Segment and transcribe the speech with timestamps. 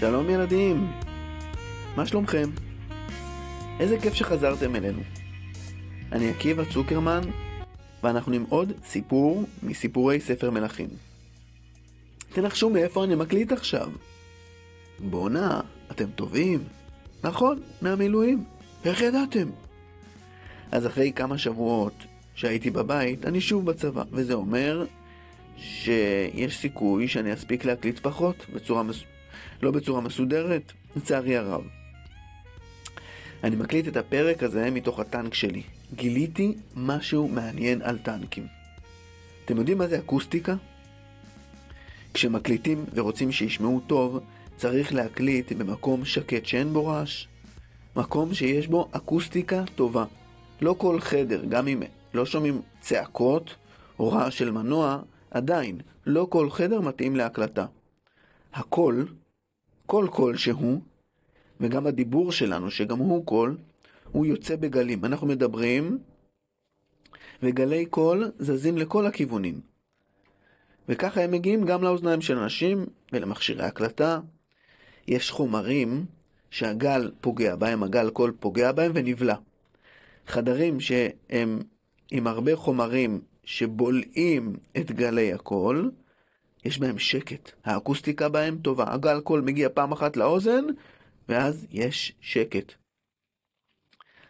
[0.00, 0.92] שלום ילדים,
[1.96, 2.50] מה שלומכם?
[3.80, 5.00] איזה כיף שחזרתם אלינו.
[6.12, 7.20] אני עקיבא צוקרמן,
[8.02, 10.88] ואנחנו עם עוד סיפור מסיפורי ספר מלכים.
[12.32, 13.90] תנחשו מאיפה אני מקליט עכשיו.
[14.98, 15.60] בואנה,
[15.90, 16.64] אתם טובים.
[17.24, 18.44] נכון, מהמילואים.
[18.84, 19.48] איך ידעתם?
[20.72, 22.04] אז אחרי כמה שבועות
[22.34, 24.86] שהייתי בבית, אני שוב בצבא, וזה אומר
[25.56, 29.04] שיש סיכוי שאני אספיק להקליט פחות, בצורה מס...
[29.62, 31.62] לא בצורה מסודרת, לצערי הרב.
[33.44, 35.62] אני מקליט את הפרק הזה מתוך הטנק שלי.
[35.94, 38.46] גיליתי משהו מעניין על טנקים.
[39.44, 40.54] אתם יודעים מה זה אקוסטיקה?
[42.14, 44.20] כשמקליטים ורוצים שישמעו טוב,
[44.56, 47.26] צריך להקליט במקום שקט שאין בו רעש.
[47.96, 50.04] מקום שיש בו אקוסטיקה טובה.
[50.60, 51.82] לא כל חדר, גם אם
[52.14, 53.54] לא שומעים צעקות
[53.98, 54.98] או רעש של מנוע,
[55.30, 57.66] עדיין, לא כל חדר מתאים להקלטה.
[58.54, 59.06] הקול,
[59.88, 60.80] כל קול שהוא,
[61.60, 63.56] וגם הדיבור שלנו, שגם הוא קול,
[64.12, 65.04] הוא יוצא בגלים.
[65.04, 65.98] אנחנו מדברים,
[67.42, 69.60] וגלי קול זזים לכל הכיוונים.
[70.88, 74.20] וככה הם מגיעים גם לאוזניים של אנשים ולמכשירי הקלטה.
[75.08, 76.06] יש חומרים
[76.50, 79.36] שהגל פוגע בהם, הגל קול פוגע בהם ונבלע.
[80.26, 81.58] חדרים שהם
[82.10, 85.90] עם הרבה חומרים שבולעים את גלי הקול,
[86.68, 87.50] יש בהם שקט.
[87.64, 88.84] האקוסטיקה בהם טובה.
[88.88, 90.64] הגל קול מגיע פעם אחת לאוזן,
[91.28, 92.72] ואז יש שקט.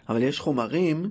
[0.09, 1.11] אבל יש חומרים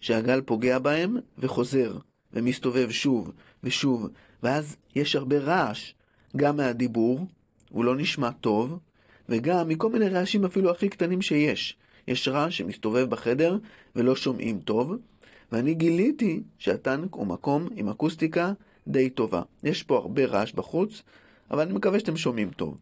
[0.00, 1.98] שהגל פוגע בהם וחוזר,
[2.32, 3.32] ומסתובב שוב
[3.64, 4.08] ושוב,
[4.42, 5.94] ואז יש הרבה רעש,
[6.36, 7.26] גם מהדיבור,
[7.70, 8.78] הוא לא נשמע טוב,
[9.28, 11.76] וגם מכל מיני רעשים אפילו הכי קטנים שיש.
[12.08, 13.58] יש רעש שמסתובב בחדר
[13.96, 14.92] ולא שומעים טוב,
[15.52, 18.52] ואני גיליתי שהטנק הוא מקום עם אקוסטיקה
[18.88, 19.42] די טובה.
[19.62, 21.02] יש פה הרבה רעש בחוץ,
[21.50, 22.80] אבל אני מקווה שאתם שומעים טוב.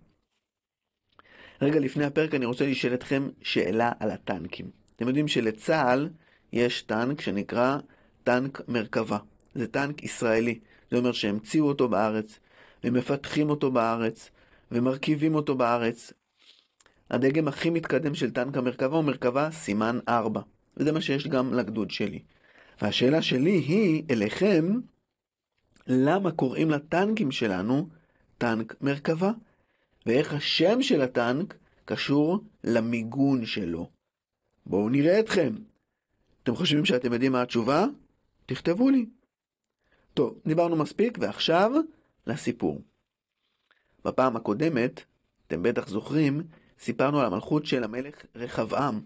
[1.63, 4.71] רגע לפני הפרק אני רוצה לשאול אתכם שאלה על הטנקים.
[4.97, 6.09] אתם יודעים שלצה"ל
[6.53, 7.79] יש טנק שנקרא
[8.25, 9.19] טנק מרכבה.
[9.55, 10.61] זה טנק ישראלי.
[10.91, 12.39] זה אומר שהמציאו אותו בארץ,
[12.85, 14.31] ומפתחים אותו בארץ,
[14.73, 16.13] ומרכיבים אותו בארץ.
[17.11, 20.41] הדגם הכי מתקדם של טנק המרכבה הוא מרכבה סימן 4,
[20.77, 22.23] וזה מה שיש גם לגדוד שלי.
[22.83, 24.65] והשאלה שלי היא אליכם,
[25.87, 27.89] למה קוראים לטנקים שלנו
[28.39, 29.31] טנק מרכבה?
[30.07, 33.91] ואיך השם של הטנק קשור למיגון שלו.
[34.67, 35.55] בואו נראה אתכם.
[36.43, 37.87] אתם חושבים שאתם יודעים מה התשובה?
[38.47, 39.07] תכתבו לי.
[40.15, 41.73] טוב, דיברנו מספיק, ועכשיו
[42.27, 42.81] לסיפור.
[44.05, 45.05] בפעם הקודמת,
[45.47, 46.43] אתם בטח זוכרים,
[46.79, 49.01] סיפרנו על המלכות של המלך רחבעם,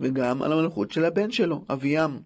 [0.00, 2.18] וגם על המלכות של הבן שלו, אביעם.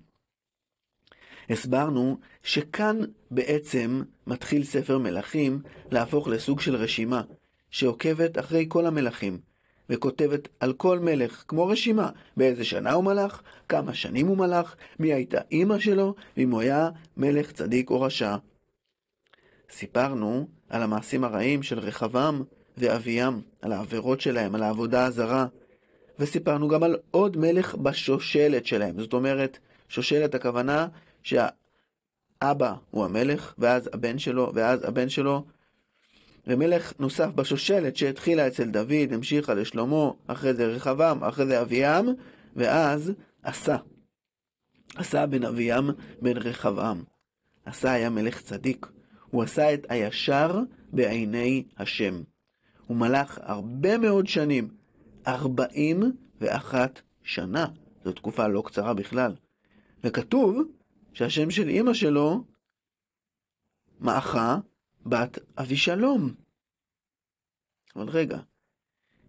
[1.50, 2.98] הסברנו שכאן
[3.30, 7.22] בעצם מתחיל ספר מלכים להפוך לסוג של רשימה,
[7.70, 9.38] שעוקבת אחרי כל המלכים,
[9.90, 15.12] וכותבת על כל מלך, כמו רשימה, באיזה שנה הוא מלך, כמה שנים הוא מלך, מי
[15.12, 18.36] הייתה אימא שלו, ואם הוא היה מלך צדיק או רשע.
[19.70, 22.42] סיפרנו על המעשים הרעים של רחבעם
[22.78, 25.46] ואביעם, על העבירות שלהם, על העבודה הזרה,
[26.18, 29.58] וסיפרנו גם על עוד מלך בשושלת שלהם, זאת אומרת,
[29.88, 30.86] שושלת הכוונה
[31.22, 35.44] שהאבא הוא המלך, ואז הבן שלו, ואז הבן שלו,
[36.46, 42.08] ומלך נוסף בשושלת שהתחילה אצל דוד, המשיכה לשלמה, אחרי זה רחבעם, אחרי זה אביעם,
[42.56, 43.76] ואז עשה.
[44.96, 45.90] עשה בן אביעם
[46.22, 47.02] בן רחבעם.
[47.64, 48.86] עשה היה מלך צדיק.
[49.30, 50.60] הוא עשה את הישר
[50.92, 52.22] בעיני השם.
[52.86, 54.68] הוא מלך הרבה מאוד שנים,
[55.26, 56.02] ארבעים
[56.40, 57.66] ואחת שנה.
[58.04, 59.34] זו תקופה לא קצרה בכלל.
[60.04, 60.62] וכתוב
[61.12, 62.44] שהשם של אימא שלו,
[64.00, 64.56] מאחה,
[65.06, 66.34] בת אבישלום.
[67.96, 68.38] אבל רגע,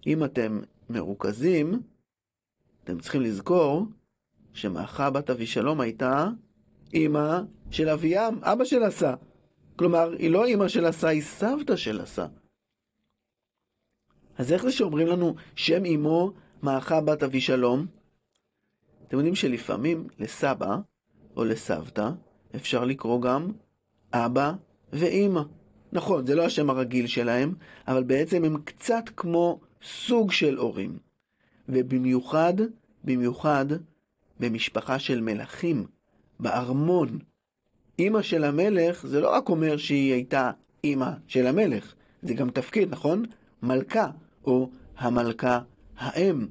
[0.07, 0.59] אם אתם
[0.89, 1.81] מרוכזים,
[2.83, 3.85] אתם צריכים לזכור
[4.53, 6.27] שמאחה בת אבישלום הייתה
[6.93, 7.39] אימא
[7.71, 9.15] של אביעם, אבא של עשה.
[9.75, 12.27] כלומר, היא לא אימא של עשה, היא סבתא של עשה.
[14.37, 16.33] אז איך זה שאומרים לנו שם אמו
[16.63, 17.87] מאחה בת אבישלום?
[19.07, 20.77] אתם יודעים שלפעמים לסבא
[21.37, 22.09] או לסבתא
[22.55, 23.51] אפשר לקרוא גם
[24.13, 24.53] אבא
[24.93, 25.41] ואימא.
[25.93, 27.53] נכון, זה לא השם הרגיל שלהם,
[27.87, 30.97] אבל בעצם הם קצת כמו סוג של הורים.
[31.69, 32.53] ובמיוחד,
[33.03, 33.65] במיוחד,
[34.39, 35.85] במשפחה של מלכים,
[36.39, 37.19] בארמון.
[37.99, 40.51] אימא של המלך, זה לא רק אומר שהיא הייתה
[40.83, 43.25] אימא של המלך, זה גם תפקיד, נכון?
[43.63, 44.11] מלכה,
[44.45, 45.59] או המלכה
[45.97, 46.47] האם.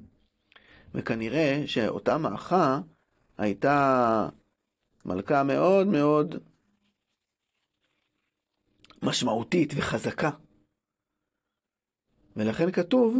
[0.94, 2.80] וכנראה שאותה מאחה
[3.38, 4.28] הייתה
[5.04, 6.34] מלכה מאוד מאוד
[9.02, 10.30] משמעותית וחזקה.
[12.36, 13.16] ולכן כתוב,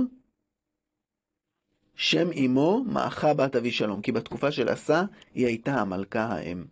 [1.94, 5.02] שם אמו מאחה בת אבי שלום, כי בתקופה של עשה
[5.34, 6.64] היא הייתה המלכה האם.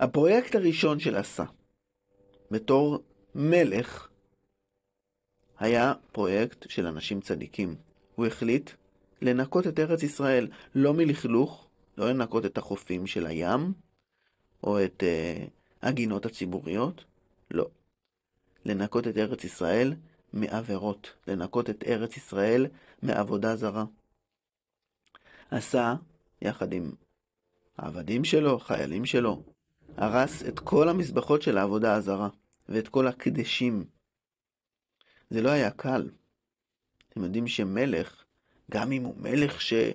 [0.00, 1.44] הפרויקט הראשון של עשה,
[2.50, 3.02] בתור
[3.34, 4.08] מלך,
[5.58, 7.76] היה פרויקט של אנשים צדיקים.
[8.14, 8.70] הוא החליט
[9.22, 11.65] לנקות את ארץ ישראל, לא מלכלוך,
[11.98, 13.72] לא לנקות את החופים של הים,
[14.64, 15.50] או את uh,
[15.82, 17.04] הגינות הציבוריות,
[17.50, 17.68] לא.
[18.64, 19.94] לנקות את ארץ ישראל
[20.32, 22.66] מעבירות, לנקות את ארץ ישראל
[23.02, 23.84] מעבודה זרה.
[25.50, 25.94] עשה,
[26.42, 26.92] יחד עם
[27.78, 29.42] העבדים שלו, חיילים שלו,
[29.96, 32.28] הרס את כל המזבחות של העבודה הזרה,
[32.68, 33.84] ואת כל הקדשים.
[35.30, 36.10] זה לא היה קל.
[37.08, 38.24] אתם יודעים שמלך,
[38.70, 39.92] גם אם הוא מלך שהוא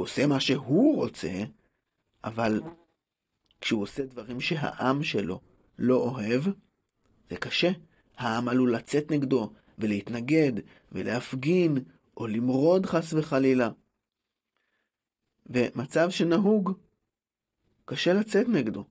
[0.00, 1.32] עושה מה שהוא רוצה,
[2.24, 2.60] אבל
[3.60, 5.40] כשהוא עושה דברים שהעם שלו
[5.78, 6.42] לא אוהב,
[7.30, 7.70] זה קשה.
[8.16, 10.52] העם עלול לצאת נגדו, ולהתנגד,
[10.92, 11.78] ולהפגין,
[12.16, 13.70] או למרוד חס וחלילה.
[15.46, 16.72] ומצב שנהוג,
[17.84, 18.84] קשה לצאת נגדו.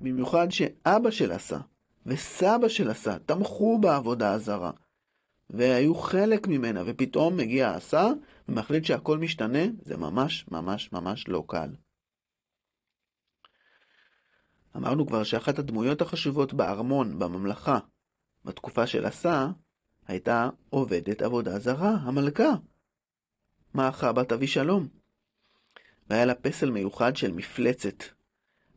[0.00, 1.58] במיוחד שאבא של עשה
[2.06, 4.70] וסבא של עשה תמכו בעבודה הזרה,
[5.50, 8.08] והיו חלק ממנה, ופתאום מגיע עשה
[8.48, 11.68] ומחליט שהכל משתנה, זה ממש ממש ממש לא קל.
[14.76, 17.78] אמרנו כבר שאחת הדמויות החשובות בארמון, בממלכה,
[18.44, 19.48] בתקופה של עשה,
[20.06, 22.54] הייתה עובדת עבודה זרה, המלכה.
[23.74, 24.88] מאחה בת אבי שלום.
[26.10, 28.04] והיה לה פסל מיוחד של מפלצת,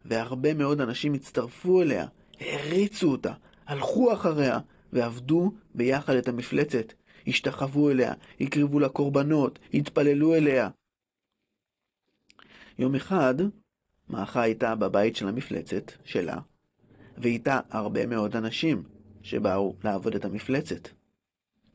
[0.05, 2.07] והרבה מאוד אנשים הצטרפו אליה,
[2.39, 3.33] העריצו אותה,
[3.65, 4.59] הלכו אחריה,
[4.97, 6.93] ועבדו ביחד את המפלצת.
[7.27, 10.69] השתחוו אליה, הקריבו לה קורבנות, התפללו אליה.
[12.79, 13.35] יום אחד,
[14.09, 16.37] מאחה הייתה בבית של המפלצת, שלה,
[17.17, 18.83] ואיתה הרבה מאוד אנשים
[19.21, 20.89] שבאו לעבוד את המפלצת.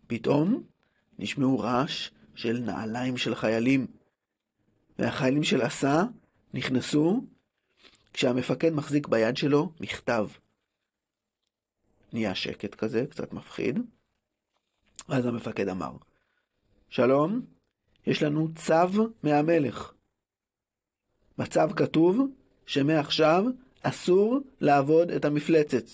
[0.07, 0.63] פתאום
[1.19, 3.87] נשמעו רעש של נעליים של חיילים,
[4.99, 6.03] והחיילים של עשה
[6.55, 7.25] נכנסו
[8.13, 10.29] כשהמפקד מחזיק ביד שלו מכתב.
[12.13, 13.79] נהיה שקט כזה, קצת מפחיד.
[15.09, 15.93] אז המפקד אמר,
[16.89, 17.41] שלום,
[18.07, 19.93] יש לנו צו מהמלך.
[21.39, 22.19] בצו כתוב
[22.67, 23.45] שמעכשיו
[23.83, 25.85] אסור לעבוד את המפלצת.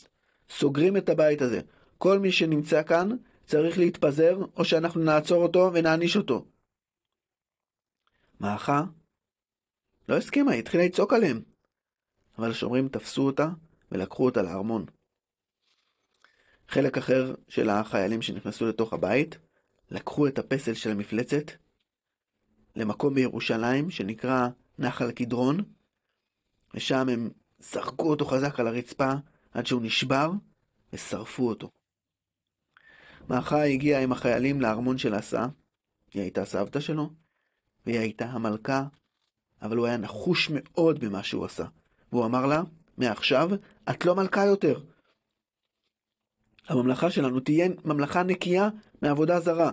[0.50, 1.60] סוגרים את הבית הזה.
[1.98, 3.08] כל מי שנמצא כאן
[3.44, 6.46] צריך להתפזר, או שאנחנו נעצור אותו ונעניש אותו.
[8.40, 8.82] מאחה
[10.08, 11.42] לא הסכימה, היא התחילה לצעוק עליהם.
[12.38, 13.48] אבל השומרים תפסו אותה
[13.92, 14.86] ולקחו אותה לארמון.
[16.68, 19.38] חלק אחר של החיילים שנכנסו לתוך הבית,
[19.90, 21.50] לקחו את הפסל של המפלצת
[22.76, 24.48] למקום בירושלים שנקרא
[24.78, 25.64] נחל קדרון,
[26.74, 29.12] ושם הם זרקו אותו חזק על הרצפה
[29.52, 30.30] עד שהוא נשבר
[30.92, 31.70] ושרפו אותו.
[33.30, 35.46] מאחה הגיעה עם החיילים לארמון של עשה,
[36.14, 37.10] היא הייתה סבתא שלו,
[37.86, 38.84] והיא הייתה המלכה,
[39.62, 41.64] אבל הוא היה נחוש מאוד במה שהוא עשה.
[42.12, 42.62] והוא אמר לה,
[42.98, 43.50] מעכשיו
[43.90, 44.80] את לא מלכה יותר.
[46.68, 48.68] הממלכה שלנו תהיה ממלכה נקייה
[49.02, 49.70] מעבודה זרה.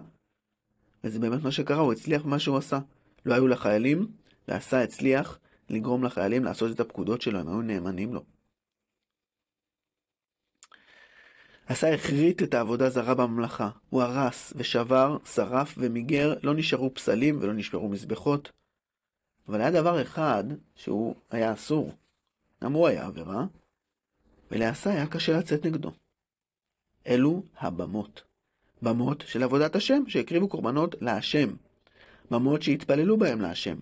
[1.04, 2.80] וזה באמת מה שקרה, הוא הצליח במה שהוא עשה.
[3.26, 4.08] לא היו לחיילים,
[4.48, 5.40] ועשה הצליח
[5.70, 8.24] לגרום לחיילים לעשות את הפקודות שלו, הם היו נאמנים לו.
[11.68, 13.70] עשה הכרית את העבודה זרה בממלכה.
[13.90, 18.52] הוא הרס ושבר, שרף ומיגר, לא נשארו פסלים ולא נשברו מזבחות.
[19.48, 20.44] אבל היה דבר אחד
[20.76, 21.92] שהוא היה אסור.
[22.64, 23.46] גם הוא היה עבירה,
[24.52, 25.92] ולעשה היה קשה לצאת נגדו.
[27.08, 28.24] אלו הבמות.
[28.82, 31.50] במות של עבודת השם, שהקריבו קורבנות להשם.
[32.32, 33.76] במות שהתפללו בהם להשם.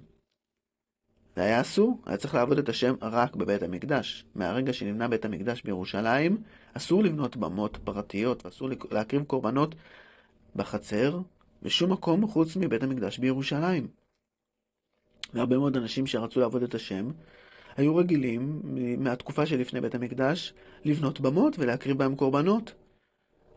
[1.35, 4.25] זה היה אסור, היה צריך לעבוד את השם רק בבית המקדש.
[4.35, 9.75] מהרגע שנבנה בית המקדש בירושלים, אסור לבנות במות פרטיות, ואסור להקריב קורבנות
[10.55, 11.19] בחצר,
[11.63, 13.87] בשום מקום חוץ מבית המקדש בירושלים.
[15.33, 17.11] והרבה מאוד אנשים שרצו לעבוד את השם,
[17.77, 18.61] היו רגילים
[18.97, 20.53] מהתקופה שלפני בית המקדש
[20.85, 22.73] לבנות במות ולהקריב בהם קורבנות.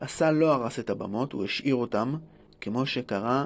[0.01, 2.15] עשה לא הרס את הבמות, הוא השאיר אותם,
[2.61, 3.45] כמו שקרה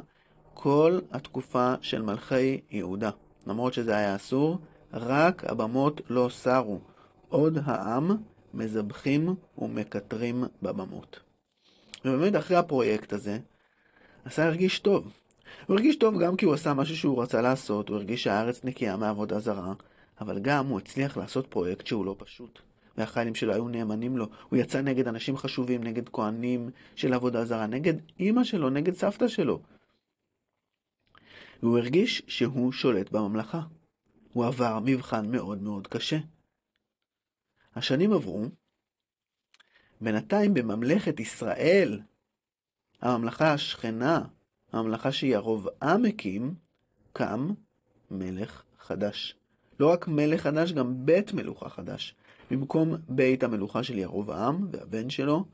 [0.54, 3.10] כל התקופה של מלכי יהודה.
[3.46, 4.58] למרות שזה היה אסור,
[4.92, 6.80] רק הבמות לא סרו.
[7.28, 8.10] עוד העם
[8.54, 11.20] מזבחים ומקטרים בבמות.
[12.04, 13.38] ובאמת אחרי הפרויקט הזה,
[14.24, 15.12] עשה הרגיש טוב.
[15.66, 18.96] הוא הרגיש טוב גם כי הוא עשה משהו שהוא רצה לעשות, הוא הרגיש שהארץ נקייה
[18.96, 19.72] מעבודה זרה,
[20.20, 22.58] אבל גם הוא הצליח לעשות פרויקט שהוא לא פשוט.
[22.96, 24.26] והחיילים שלו היו נאמנים לו.
[24.48, 29.28] הוא יצא נגד אנשים חשובים, נגד כהנים של עבודה זרה, נגד אימא שלו, נגד סבתא
[29.28, 29.60] שלו.
[31.62, 33.60] והוא הרגיש שהוא שולט בממלכה.
[34.32, 36.18] הוא עבר מבחן מאוד מאוד קשה.
[37.76, 38.44] השנים עברו,
[40.00, 42.00] בינתיים בממלכת ישראל,
[43.00, 44.24] הממלכה השכנה,
[44.72, 46.54] הממלכה שירבעם הקים,
[47.12, 47.50] קם
[48.10, 49.36] מלך חדש.
[49.80, 52.14] לא רק מלך חדש, גם בית מלוכה חדש.
[52.50, 55.44] במקום בית המלוכה של ירבעם והבן שלו,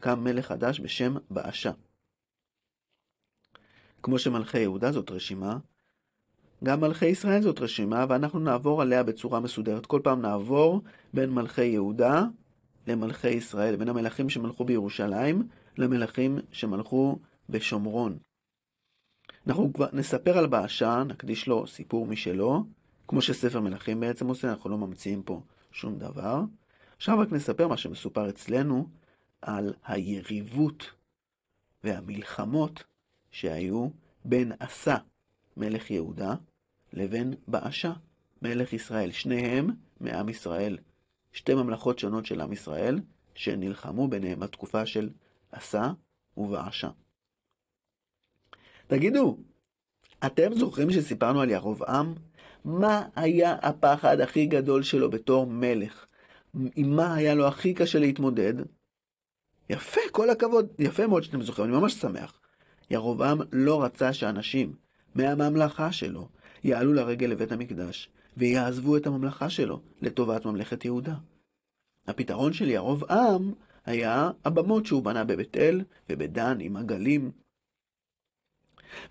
[0.00, 1.70] קם מלך חדש בשם באשה.
[4.02, 5.58] כמו שמלכי יהודה זאת רשימה,
[6.64, 9.86] גם מלכי ישראל זאת רשימה, ואנחנו נעבור עליה בצורה מסודרת.
[9.86, 10.82] כל פעם נעבור
[11.14, 12.24] בין מלכי יהודה
[12.86, 15.48] למלכי ישראל, בין המלכים שמלכו בירושלים
[15.78, 18.18] למלכים שמלכו בשומרון.
[19.46, 22.64] אנחנו כבר נספר על באשה, נקדיש לו סיפור משלו,
[23.08, 25.40] כמו שספר מלכים בעצם עושה, אנחנו לא ממציאים פה
[25.74, 26.40] שום דבר.
[26.96, 28.88] עכשיו רק נספר מה שמסופר אצלנו
[29.42, 30.90] על היריבות
[31.84, 32.84] והמלחמות
[33.30, 33.88] שהיו
[34.24, 34.96] בין עשה,
[35.56, 36.34] מלך יהודה,
[36.92, 37.92] לבין באשה,
[38.42, 39.10] מלך ישראל.
[39.12, 40.78] שניהם מעם ישראל.
[41.32, 43.00] שתי ממלכות שונות של עם ישראל,
[43.34, 45.10] שנלחמו ביניהם בתקופה של
[45.52, 45.92] עשה
[46.36, 46.90] ובאשה.
[48.86, 49.38] תגידו,
[50.26, 52.14] אתם זוכרים שסיפרנו על ירבעם?
[52.64, 56.06] מה היה הפחד הכי גדול שלו בתור מלך?
[56.76, 58.54] עם מה היה לו הכי קשה להתמודד?
[59.70, 62.40] יפה, כל הכבוד, יפה מאוד שאתם זוכרים, אני ממש שמח.
[62.90, 64.74] ירבעם לא רצה שאנשים
[65.14, 66.28] מהממלכה שלו
[66.64, 71.14] יעלו לרגל לבית המקדש ויעזבו את הממלכה שלו לטובת ממלכת יהודה.
[72.06, 73.52] הפתרון של ירבעם
[73.84, 77.30] היה הבמות שהוא בנה בבית אל ובדן עם עגלים.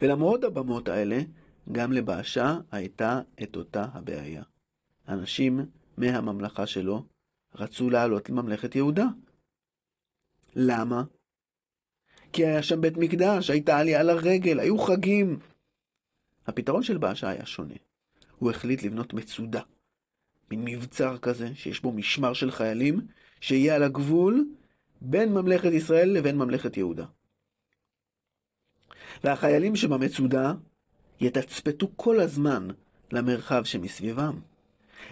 [0.01, 1.19] ולמרות הבמות האלה,
[1.71, 4.43] גם לבאשה הייתה את אותה הבעיה.
[5.07, 5.59] אנשים
[5.97, 7.05] מהממלכה שלו
[7.55, 9.05] רצו לעלות לממלכת יהודה.
[10.55, 11.03] למה?
[12.33, 15.39] כי היה שם בית מקדש, הייתה עלייה לרגל, היו חגים.
[16.47, 17.75] הפתרון של באשה היה שונה.
[18.37, 19.61] הוא החליט לבנות מצודה.
[20.51, 23.07] מין מבצר כזה, שיש בו משמר של חיילים,
[23.41, 24.47] שיהיה על הגבול
[25.01, 27.05] בין ממלכת ישראל לבין ממלכת יהודה.
[29.23, 30.53] והחיילים שבמצודה
[31.21, 32.67] יתצפתו כל הזמן
[33.11, 34.39] למרחב שמסביבם.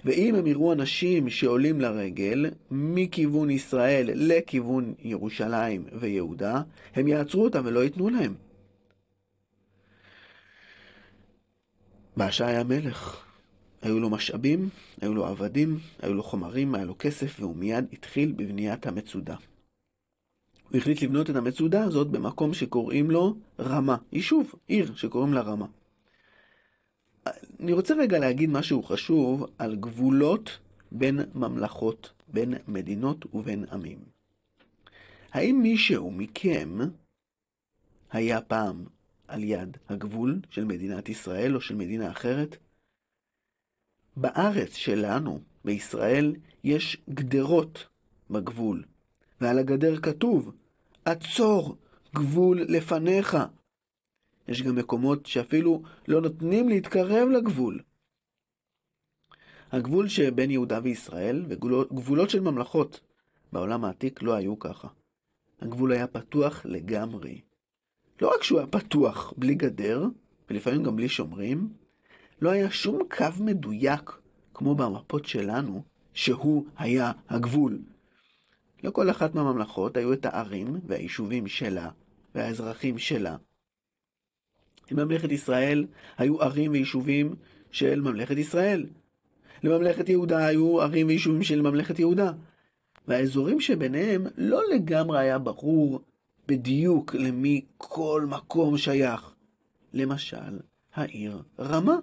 [0.05, 6.61] ואם הם יראו אנשים שעולים לרגל מכיוון ישראל לכיוון ירושלים ויהודה,
[6.95, 8.33] הם יעצרו אותם ולא ייתנו להם.
[12.17, 13.25] באשה היה מלך.
[13.81, 14.69] היו לו משאבים,
[15.01, 19.35] היו לו עבדים, היו לו חומרים, היה לו כסף, והוא מיד התחיל בבניית המצודה.
[20.69, 25.65] הוא החליט לבנות את המצודה הזאת במקום שקוראים לו רמה, יישוב, עיר שקוראים לה רמה.
[27.59, 30.59] אני רוצה רגע להגיד משהו חשוב על גבולות
[30.91, 33.99] בין ממלכות, בין מדינות ובין עמים.
[35.31, 36.77] האם מישהו מכם
[38.11, 38.85] היה פעם
[39.27, 42.57] על יד הגבול של מדינת ישראל או של מדינה אחרת?
[44.17, 47.87] בארץ שלנו, בישראל, יש גדרות
[48.29, 48.83] בגבול,
[49.41, 50.51] ועל הגדר כתוב,
[51.05, 51.77] עצור,
[52.15, 53.37] גבול לפניך.
[54.51, 57.79] יש גם מקומות שאפילו לא נותנים להתקרב לגבול.
[59.71, 62.99] הגבול שבין יהודה וישראל וגבולות של ממלכות
[63.53, 64.87] בעולם העתיק לא היו ככה.
[65.61, 67.41] הגבול היה פתוח לגמרי.
[68.21, 70.05] לא רק שהוא היה פתוח בלי גדר,
[70.49, 71.73] ולפעמים גם בלי שומרים,
[72.41, 74.11] לא היה שום קו מדויק,
[74.53, 77.79] כמו במפות שלנו, שהוא היה הגבול.
[78.83, 81.89] לכל אחת מהממלכות היו את הערים והיישובים שלה,
[82.35, 83.35] והאזרחים שלה.
[84.91, 85.85] לממלכת ישראל
[86.17, 87.35] היו ערים ויישובים
[87.71, 88.85] של ממלכת ישראל.
[89.63, 92.31] לממלכת יהודה היו ערים ויישובים של ממלכת יהודה.
[93.07, 96.01] והאזורים שביניהם לא לגמרי היה ברור
[96.47, 99.33] בדיוק למי כל מקום שייך.
[99.93, 100.59] למשל,
[100.93, 101.97] העיר רמה.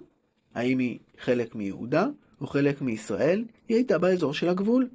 [0.55, 2.07] האם היא חלק מיהודה
[2.41, 3.45] או חלק מישראל?
[3.67, 4.89] היא הייתה באזור של הגבול.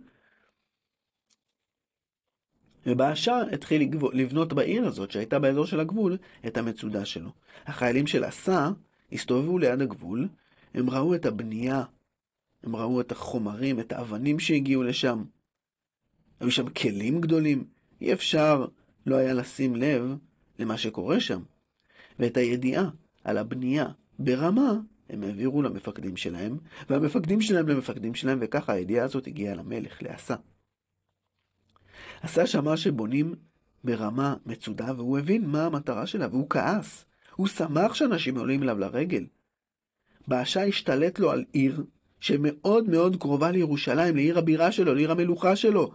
[2.86, 7.30] ובאשה התחיל לבנות בעיר הזאת, שהייתה באזור של הגבול, את המצודה שלו.
[7.66, 8.70] החיילים של עשה
[9.12, 10.28] הסתובבו ליד הגבול,
[10.74, 11.82] הם ראו את הבנייה,
[12.62, 15.24] הם ראו את החומרים, את האבנים שהגיעו לשם.
[16.40, 17.64] היו שם כלים גדולים,
[18.00, 18.66] אי אפשר
[19.06, 20.16] לא היה לשים לב
[20.58, 21.42] למה שקורה שם.
[22.18, 22.88] ואת הידיעה
[23.24, 23.86] על הבנייה
[24.18, 24.72] ברמה
[25.10, 26.58] הם העבירו למפקדים שלהם,
[26.90, 30.34] והמפקדים שלהם למפקדים שלהם, וככה הידיעה הזאת הגיעה למלך, לעשה.
[32.24, 33.34] עשה שמע שבונים
[33.84, 37.04] ברמה מצודה, והוא הבין מה המטרה שלה, והוא כעס.
[37.36, 39.26] הוא שמח שאנשים עולים אליו לרגל.
[40.28, 41.84] באשה השתלט לו על עיר
[42.20, 45.92] שמאוד מאוד קרובה לירושלים, לעיר הבירה שלו, לעיר המלוכה שלו,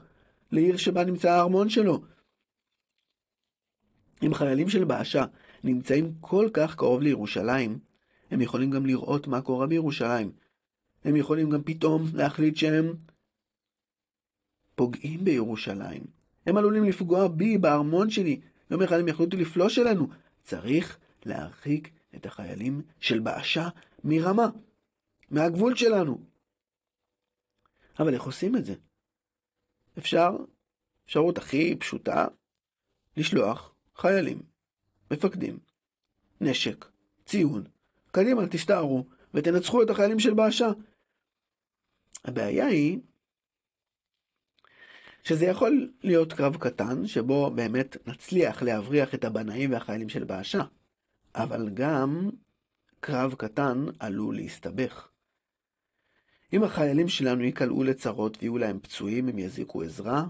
[0.51, 2.01] לעיר שבה נמצא הארמון שלו.
[4.25, 5.25] אם חיילים של באשה
[5.63, 7.79] נמצאים כל כך קרוב לירושלים,
[8.31, 10.31] הם יכולים גם לראות מה קורה בירושלים.
[11.03, 12.93] הם יכולים גם פתאום להחליט שהם
[14.75, 16.18] פוגעים בירושלים.
[16.45, 18.41] הם עלולים לפגוע בי, בארמון שלי.
[18.71, 20.07] יום אחד הם יחליטו לפלוש אלינו.
[20.43, 23.69] צריך להרחיק את החיילים של באשה
[24.03, 24.49] מרמה,
[25.31, 26.21] מהגבול שלנו.
[27.99, 28.73] אבל איך עושים את זה?
[29.97, 30.29] אפשר,
[31.05, 32.27] אפשרות הכי פשוטה,
[33.17, 34.41] לשלוח חיילים,
[35.11, 35.59] מפקדים,
[36.41, 36.85] נשק,
[37.25, 37.63] ציון,
[38.11, 40.67] קדימה, תסתערו, ותנצחו את החיילים של באשה.
[42.25, 42.99] הבעיה היא
[45.23, 50.61] שזה יכול להיות קרב קטן, שבו באמת נצליח להבריח את הבנאים והחיילים של באשה,
[51.35, 52.29] אבל גם
[52.99, 55.07] קרב קטן עלול להסתבך.
[56.53, 60.25] אם החיילים שלנו ייקלעו לצרות ויהיו להם פצועים, הם יזיקו עזרה,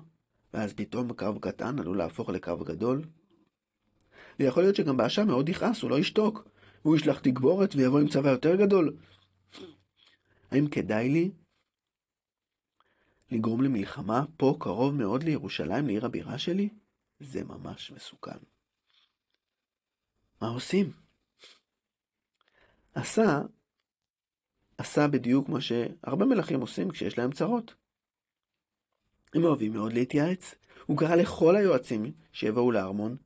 [0.53, 3.01] ואז פתאום קרב קטן עלול להפוך לקרב גדול.
[4.39, 6.47] ויכול להיות שגם באשה מאוד יכעס, הוא לא ישתוק,
[6.81, 8.95] הוא ישלח תגבורת ויבוא עם צבא יותר גדול.
[10.51, 11.31] האם כדאי לי
[13.31, 16.69] לגרום למלחמה פה קרוב מאוד לירושלים, לעיר הבירה שלי?
[17.19, 18.37] זה ממש מסוכן.
[20.41, 20.91] מה עושים?
[22.93, 23.41] עשה,
[24.77, 27.73] עשה בדיוק מה שהרבה מלכים עושים כשיש להם צרות.
[29.33, 30.55] הם אוהבים מאוד להתייעץ.
[30.85, 33.17] הוא קרא לכל היועצים שיבואו לארמון,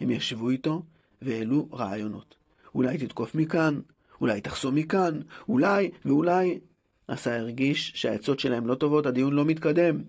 [0.00, 0.82] הם ישבו איתו
[1.22, 2.36] והעלו רעיונות.
[2.74, 3.80] אולי תתקוף מכאן,
[4.20, 6.60] אולי תחסום מכאן, אולי ואולי.
[7.10, 10.02] עשה הרגיש שהעצות שלהם לא טובות, הדיון לא מתקדם.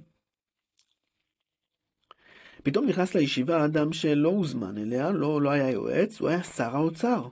[2.64, 7.28] פתאום נכנס לישיבה אדם שלא הוזמן אליה, לא, לא היה יועץ, הוא היה שר האוצר.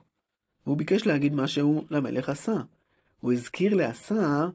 [0.66, 2.58] והוא ביקש להגיד משהו למלך עשה.
[3.20, 4.48] הוא הזכיר לעשה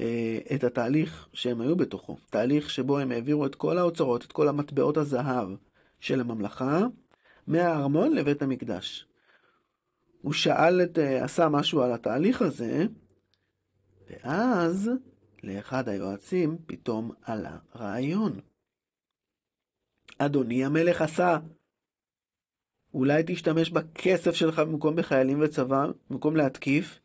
[0.00, 2.16] אה, את התהליך שהם היו בתוכו.
[2.30, 5.48] תהליך שבו הם העבירו את כל האוצרות, את כל המטבעות הזהב
[6.00, 6.80] של הממלכה,
[7.46, 9.06] מהארמון לבית המקדש.
[10.22, 12.86] הוא שאל את, אה, עשה משהו על התהליך הזה,
[14.12, 14.90] ואז
[15.42, 18.40] לאחד היועצים פתאום עלה רעיון.
[20.18, 21.38] אדוני המלך עשה,
[22.94, 27.00] אולי תשתמש בכסף שלך במקום בחיילים וצבא, במקום להתקיף?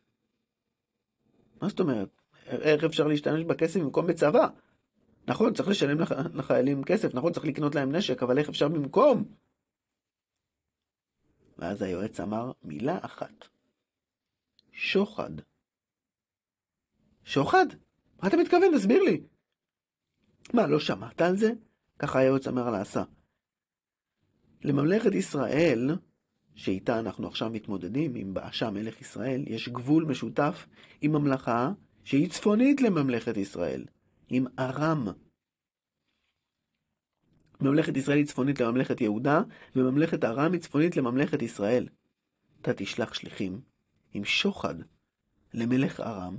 [1.62, 2.10] מה זאת אומרת?
[2.47, 4.47] איך אפשר להשתמש בכסף במקום בצבא?
[5.27, 6.12] נכון, צריך לשלם לח...
[6.34, 9.23] לחיילים כסף, נכון, צריך לקנות להם נשק, אבל איך אפשר במקום?
[11.58, 13.47] ואז היועץ אמר מילה אחת.
[14.71, 15.32] שוחד.
[17.27, 17.65] שוחד?
[18.21, 18.77] מה אתה מתכוון?
[18.77, 19.21] תסביר לי.
[20.53, 21.51] מה, לא שמעת על זה?
[21.99, 23.03] ככה היועץ אמר לעשה.
[24.63, 25.95] לממלכת ישראל,
[26.55, 30.67] שאיתה אנחנו עכשיו מתמודדים, עם באשה מלך ישראל, יש גבול משותף
[31.01, 31.71] עם ממלכה
[32.03, 33.85] שהיא צפונית לממלכת ישראל,
[34.29, 35.07] עם ארם.
[37.61, 39.41] ממלכת ישראל היא צפונית לממלכת יהודה,
[39.75, 41.87] וממלכת ארם היא צפונית לממלכת ישראל.
[42.61, 43.61] אתה תשלח שליחים
[44.13, 44.75] עם שוחד
[45.53, 46.37] למלך ארם,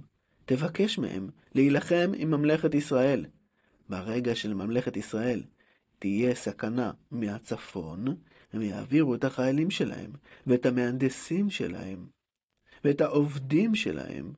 [0.48, 3.26] תבקש מהם להילחם עם ממלכת ישראל.
[3.88, 5.42] ברגע של ממלכת ישראל
[5.98, 8.04] תהיה סכנה מהצפון,
[8.52, 10.10] הם יעבירו את החיילים שלהם,
[10.46, 12.06] ואת המהנדסים שלהם,
[12.84, 14.32] ואת העובדים שלהם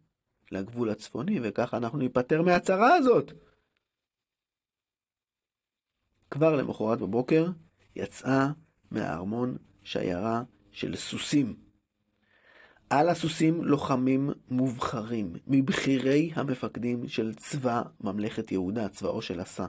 [0.51, 3.33] לגבול הצפוני, וככה אנחנו ניפטר מהצרה הזאת.
[6.31, 7.47] כבר למחרת בבוקר
[7.97, 8.47] יצאה
[8.91, 10.43] מהארמון שיירה
[10.73, 11.70] של סוסים.
[12.91, 19.67] על הסוסים לוחמים מובחרים, מבכירי המפקדים של צבא ממלכת יהודה, צבאו של עשה.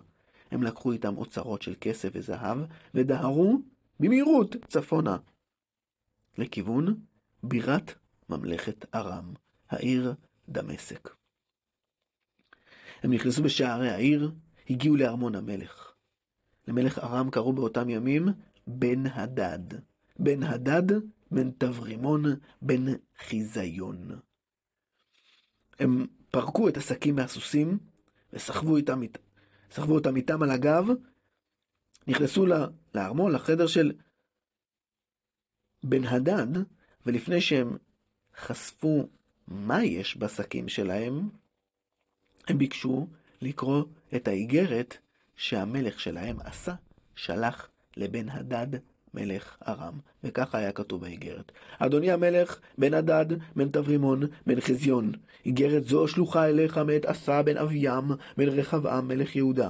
[0.52, 2.58] הם לקחו איתם אוצרות של כסף וזהב,
[2.94, 3.62] ודהרו
[4.00, 5.18] במהירות צפונה,
[6.38, 6.96] לכיוון
[7.44, 7.94] בירת
[8.30, 9.34] ממלכת ארם,
[9.70, 10.14] העיר
[10.50, 11.10] דמשק.
[13.04, 14.32] הם נכנסו בשערי העיר,
[14.70, 15.92] הגיעו לארמון המלך.
[16.68, 18.28] למלך ארם קראו באותם ימים
[18.68, 19.80] בן הדד.
[20.20, 21.00] בן הדד,
[21.32, 22.24] בן תברימון,
[22.62, 22.86] בן
[23.18, 24.20] חיזיון.
[25.80, 27.80] הם פרקו את השקים מהסוסים
[28.34, 29.02] וסחבו איתם,
[29.72, 30.86] סחבו אותם איתם על הגב,
[32.08, 32.46] נכנסו
[32.96, 33.92] לארמון, לחדר של
[35.84, 36.48] בן הדד,
[37.06, 37.78] ולפני שהם
[38.36, 39.10] חשפו
[39.48, 41.30] מה יש בשקים שלהם,
[42.48, 43.08] הם ביקשו
[43.42, 43.84] לקרוא
[44.16, 44.98] את האיגרת
[45.36, 46.76] שהמלך שלהם עשה,
[47.16, 48.68] שלח לבן הדד
[49.14, 51.52] מלך ארם, וככה היה כתוב באיגרת.
[51.80, 55.12] אדוני המלך, בן הדד, בן תברימון, בן חזיון,
[55.46, 59.70] איגרת זו שלוחה אליך מאת עשה בן אביям, בן רחבעם, מלך יהודה.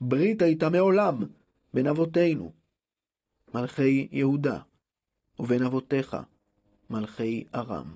[0.00, 1.24] ברית הייתה מעולם
[1.74, 2.52] בין אבותינו,
[3.54, 4.58] מלכי יהודה,
[5.38, 6.16] ובין אבותיך,
[6.90, 7.94] מלכי ארם.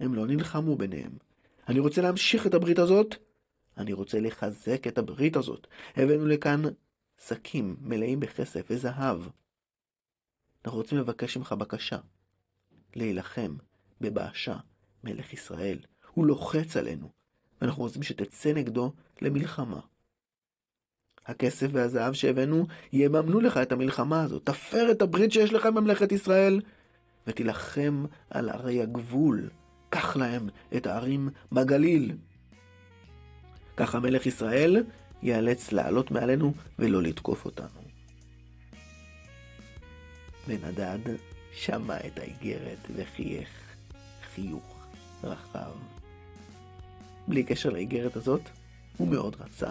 [0.00, 1.12] הם לא נלחמו ביניהם.
[1.68, 3.14] אני רוצה להמשיך את הברית הזאת,
[3.78, 5.66] אני רוצה לחזק את הברית הזאת.
[5.96, 6.62] הבאנו לכאן
[7.26, 9.20] שקים מלאים בכסף וזהב.
[10.64, 11.98] אנחנו רוצים לבקש ממך בקשה,
[12.96, 13.56] להילחם
[14.00, 14.56] בבאשה,
[15.04, 15.78] מלך ישראל.
[16.14, 17.10] הוא לוחץ עלינו,
[17.60, 18.92] ואנחנו רוצים שתצא נגדו
[19.22, 19.80] למלחמה.
[21.26, 24.46] הכסף והזהב שהבאנו יממנו לך את המלחמה הזאת.
[24.46, 26.60] תפר את הברית שיש לך עם ממלכת ישראל,
[27.26, 29.50] ותילחם על ערי הגבול.
[29.90, 32.16] קח להם את הערים בגליל.
[33.76, 34.84] ככה מלך ישראל
[35.22, 37.87] ייאלץ לעלות מעלינו ולא לתקוף אותנו.
[40.48, 40.98] בן הדד
[41.52, 43.48] שמע את האיגרת וחייך
[44.34, 44.76] חיוך
[45.24, 45.70] רחב.
[47.28, 48.40] בלי קשר לאיגרת הזאת,
[48.96, 49.68] הוא מאוד רצה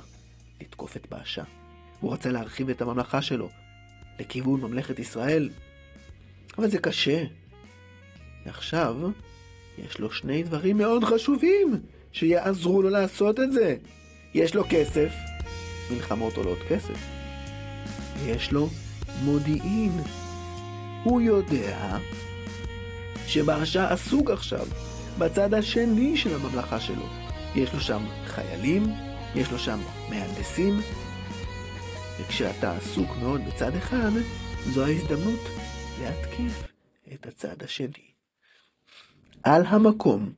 [0.61, 1.43] לתקוף את באשה.
[1.99, 3.49] הוא רצה להרחיב את הממלכה שלו
[4.19, 5.49] לכיוון ממלכת ישראל,
[6.57, 7.23] אבל זה קשה.
[8.45, 8.95] ועכשיו,
[9.77, 13.75] יש לו שני דברים מאוד חשובים שיעזרו לו לעשות את זה.
[14.33, 15.13] יש לו כסף,
[15.91, 16.99] מלחמות עולות כסף.
[18.23, 18.69] ויש לו
[19.23, 20.26] מודיעין.
[21.09, 21.97] הוא יודע
[23.27, 24.65] שבאשה עסוק עכשיו
[25.19, 27.05] בצד השני של הממלכה שלו.
[27.55, 28.83] יש לו שם חיילים,
[29.35, 30.73] יש לו שם מהנדסים,
[32.19, 34.09] וכשאתה עסוק מאוד בצד אחד,
[34.65, 35.39] זו ההזדמנות
[36.01, 36.67] להתקיף
[37.13, 38.07] את הצד השני.
[39.43, 40.33] על המקום,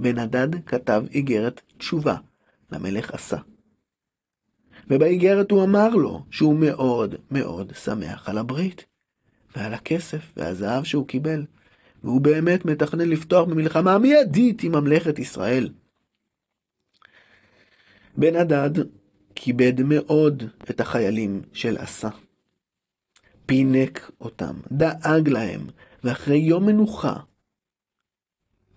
[0.00, 2.16] בן הדד כתב איגרת תשובה
[2.72, 3.38] למלך עשה.
[4.88, 8.84] ובאיגרת הוא אמר לו שהוא מאוד מאוד שמח על הברית,
[9.56, 11.44] ועל הכסף והזהב שהוא קיבל,
[12.04, 15.68] והוא באמת מתכנן לפתוח במלחמה מיידית עם ממלכת ישראל.
[18.16, 18.70] בן הדד
[19.34, 22.08] כיבד מאוד את החיילים של עשה.
[23.46, 25.66] פינק אותם, דאג להם,
[26.04, 27.16] ואחרי יום מנוחה,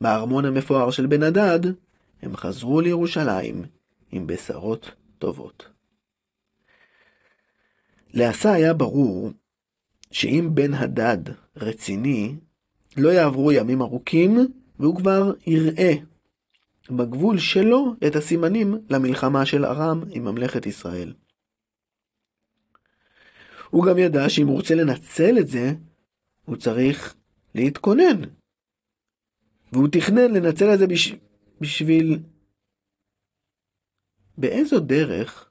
[0.02, 1.60] בארמון המפואר של בן הדד,
[2.22, 3.63] הם חזרו לירושלים
[4.12, 5.70] עם בשרות טובות.
[8.13, 9.32] לעשה היה ברור
[10.12, 11.17] שאם בן הדד
[11.56, 12.36] רציני,
[12.98, 14.38] לא יעברו ימים ארוכים,
[14.80, 15.93] והוא כבר יראה
[16.91, 21.13] בגבול שלו את הסימנים למלחמה של ארם עם ממלכת ישראל.
[23.70, 25.72] הוא גם ידע שאם הוא רוצה לנצל את זה,
[26.46, 27.15] הוא צריך
[27.56, 28.22] להתכונן.
[29.74, 31.13] והוא תכנן לנצל את זה בש...
[31.62, 32.20] בשביל...
[34.38, 35.46] באיזו דרך,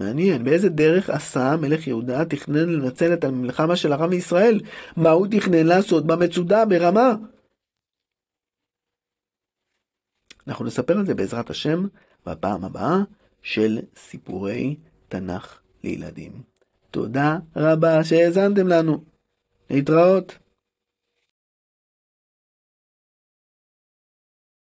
[0.00, 4.60] מעניין, באיזה דרך עשה מלך יהודה תכנן לנצל את המלחמה של ארם וישראל?
[4.96, 7.14] מה הוא תכנן לעשות במצודה, ברמה?
[10.46, 11.86] אנחנו נספר על זה בעזרת השם
[12.26, 12.96] בפעם הבאה
[13.42, 14.76] של סיפורי
[15.08, 16.42] תנ"ך לילדים.
[16.90, 19.04] תודה רבה שהאזנתם לנו.
[19.70, 20.38] להתראות.